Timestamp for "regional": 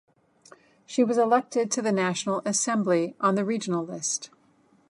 3.45-3.85